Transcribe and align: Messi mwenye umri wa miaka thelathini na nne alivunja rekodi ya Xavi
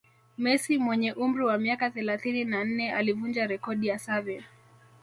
Messi 0.43 0.77
mwenye 0.77 1.11
umri 1.13 1.43
wa 1.49 1.57
miaka 1.57 1.85
thelathini 1.95 2.45
na 2.45 2.59
nne 2.63 2.93
alivunja 2.93 3.47
rekodi 3.47 3.87
ya 3.87 3.97
Xavi 3.99 4.43